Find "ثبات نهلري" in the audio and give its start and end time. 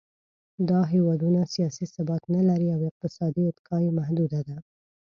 1.95-2.67